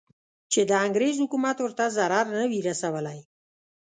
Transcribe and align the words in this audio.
چې 0.51 0.61
د 0.69 0.71
انګریز 0.85 1.15
حکومت 1.23 1.57
ورته 1.59 1.85
ضرر 1.97 2.25
نه 2.39 2.43
وي 2.51 2.59
رسولی. 2.69 3.19